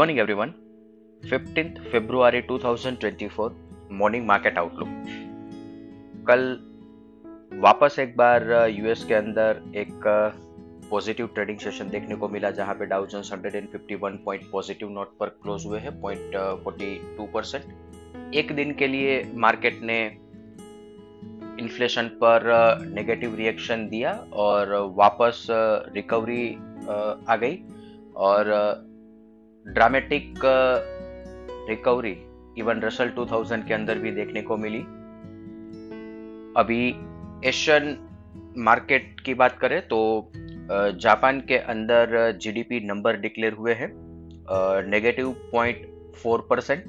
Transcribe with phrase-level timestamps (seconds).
[0.00, 0.52] morning, everyone.
[1.22, 3.48] 15th February 2024
[3.92, 4.88] morning market outlook
[6.28, 6.44] कल
[7.62, 10.06] वापस एक बार यूएस के अंदर एक
[10.90, 15.36] पॉजिटिव ट्रेडिंग सेशन देखने को मिला जहाँ पे Dow Jones 151 point positive note पर
[15.42, 20.02] क्लोज हुए हैं पॉइंट फोर्टी टू परसेंट एक दिन के लिए मार्केट ने
[21.60, 22.52] इन्फ्लेशन पर
[22.94, 25.46] नेगेटिव रिएक्शन दिया और वापस
[25.94, 26.46] रिकवरी
[27.28, 27.58] आ गई
[28.28, 28.88] और
[29.74, 30.38] ड्रामेटिक
[31.68, 32.16] रिकवरी
[32.58, 34.80] इवन रसल 2000 के अंदर भी देखने को मिली।
[36.56, 36.82] अभी
[37.48, 37.96] एशियन
[38.58, 40.00] मार्केट की बात करें तो
[41.00, 43.92] जापान के अंदर जीडीपी नंबर डिक्लेयर हुए हैं
[44.90, 46.84] negative point four percent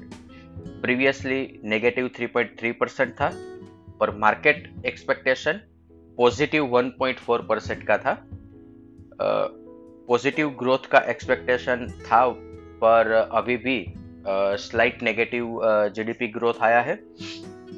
[0.82, 3.28] previously negative three point three percent था
[4.00, 5.60] और market expectation
[6.18, 8.14] positive one point four percent का था।
[10.08, 12.24] पॉजिटिव ग्रोथ का एक्सपेक्टेशन था
[12.84, 13.84] पर अभी भी
[14.58, 15.60] स्लाइट नेगेटिव
[15.94, 16.94] जीडीपी ग्रोथ आया है।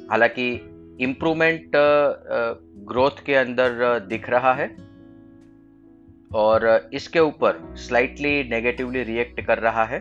[0.09, 0.49] हालाँकि
[1.01, 1.71] इम्प्रूवमेंट
[2.87, 4.67] ग्रोथ के अंदर दिख रहा है
[6.35, 9.99] और इसके ऊपर स्लाइटली नेगेटिवली रिएक्ट कर रहा है।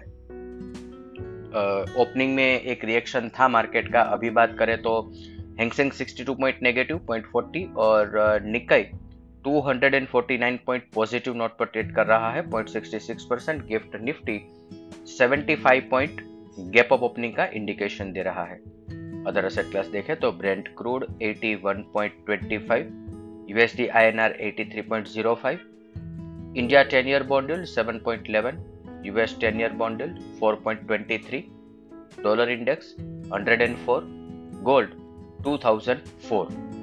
[1.96, 5.00] ओपनिंग में एक रिएक्शन था मार्केट का, अभी बात करें तो
[5.58, 8.84] Hang Seng 62 point negative point forty और निकाई
[9.44, 14.38] 249 पॉइंट पॉजिटिव नोट पर ट्रेड कर रहा है 0.66 percent Gift Nifty
[15.06, 16.20] 75 point
[16.74, 18.56] gap up opening का इंडिकेशन दे रहा है।
[19.26, 22.84] अदर असेट क्लास देखें तो Brent crude 81.25
[23.50, 25.58] USD INR 83.05
[26.56, 28.60] India 10 year bond yield 7.11
[29.06, 31.40] US 10 year bond yield 4.23
[32.22, 32.94] dollar index
[33.32, 34.00] 104
[34.68, 34.90] gold
[35.46, 36.73] 2004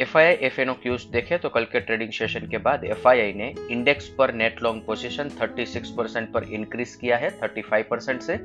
[0.00, 2.84] F I I F N O cues देखे तो कल के ट्रेडिंग सेशन के बाद
[2.84, 7.30] एफ़ आई आई ने इंडेक्स पर नेट लॉन्ग पोजीशन 36 परसेंट पर increase किया है
[7.40, 8.36] 35 परसेंट से,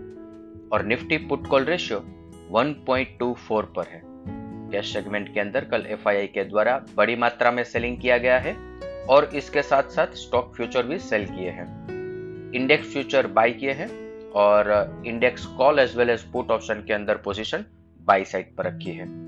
[0.72, 2.00] और निफ्टी पुट कॉल रेशियो
[2.52, 4.02] 1.24 पर है।
[4.72, 8.18] कैश सेगमेंट के अंदर कल एफ़ आई आई के द्वारा बड़ी मात्रा में सेलिंग किया
[8.18, 8.56] गया है,
[9.10, 11.68] और इसके साथ साथ स्टॉक फ्यूचर भी सेल किए हैं।
[12.56, 13.90] इंडेक्स फ्यूचर बाई किए हैं,
[14.32, 17.66] और index call as well as put option के अंदर पोजीशन
[18.00, 19.21] बाई साइड पर रखी है।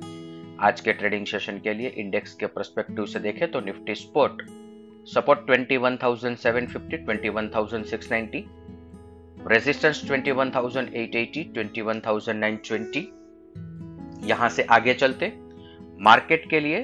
[0.64, 4.42] आज के ट्रेडिंग सेशन के लिए इंडेक्स के परस्पेक्टिव से देखें तो निफ्टी स्पोर्ट
[5.08, 8.42] सपोर्ट 21,750, 21,690,
[9.48, 13.04] रेजिस्टेंस 21,880, 21,920.
[14.28, 15.34] यहाँ से आगे चलते।
[16.00, 16.80] मार्केट के लिए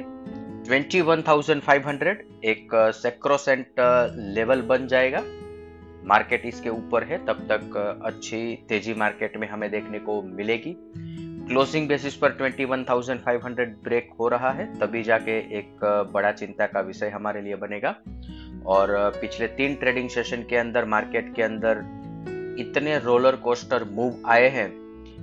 [0.70, 3.68] 21,500 एक सेक्रोसेंट
[4.36, 5.22] लेवल बन जाएगा।
[6.06, 7.64] मार्केट इसके ऊपर है तब तक
[8.06, 10.76] अच्छी तेज़ी मार्केट में हमें देखने को मिलेगी।
[11.50, 15.80] क्लोजिंग बेसिस पर 21,500 ब्रेक हो रहा है तभी जाके एक
[16.14, 17.96] बड़ा चिंता का विषय हमारे लिए बनेगा।
[18.66, 21.82] और पिछले तीन ट्रेडिंग सेशन के अंदर मार्केट के अंदर
[22.60, 24.70] इतने रोलर कोस्टर मूव आए हैं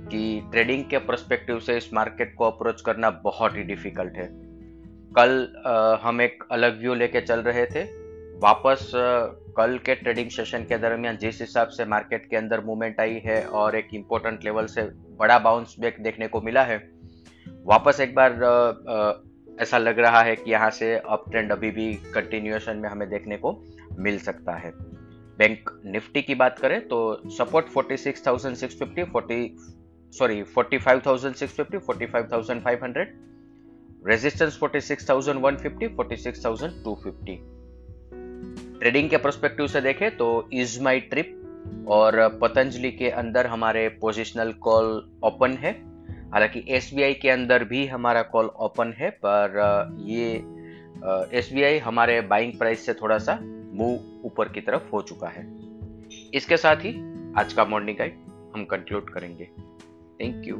[0.07, 4.27] कि ट्रेडिंग के परस्पेक्टिव से इस मार्केट को अप्रोच करना बहुत ही डिफ़िकल्ट है।
[5.17, 7.83] कल हम एक अलग व्यू लेके चल रहे थे।
[8.39, 8.91] वापस
[9.57, 13.45] कल के ट्रेडिंग सेशन के दरमियान जिस हिसाब से मार्केट के अंदर मूवमेंट आई है
[13.45, 14.81] और एक इम्पोर्टेंट लेवल से
[15.19, 16.91] बड़ा बाउंस बैक देखने को मिला है
[17.65, 18.33] वापस एक बार
[19.59, 23.37] ऐसा लग रहा है कि यहाँ से अप ट्रेंड अभी भी कंटिन्यूएशन में हमें देखने
[23.37, 23.63] को
[23.99, 24.71] मिल सकता है।
[25.37, 29.47] बैंक निफ्टी की बात करें तो सपोर्ट 46,650 40
[30.11, 33.05] सॉरी 45,650 45,500
[34.07, 37.56] रेजिस्टेंस 46,150 46,250
[38.79, 44.51] ट्रेडिंग के परस्पेक्टिव से देखें तो इज़ माई ट्रिप और पतंजलि के अंदर हमारे पोजिशनल
[44.61, 44.85] कॉल
[45.23, 45.71] ओपन है।
[46.33, 50.33] हालाँकि एसबीआई के अंदर भी हमारा कॉल ओपन है, पर ये
[51.39, 53.39] एसबीआई हमारे बाइंग प्राइस से थोड़ा सा
[53.73, 55.45] मूव ऊपर की तरफ़ हो चुका है।
[56.33, 56.93] इसके साथ ही
[57.37, 58.17] आज का मॉर्निंग गाइड
[58.55, 59.49] हम कंक्लूड करेंगे।
[60.21, 60.55] Thank you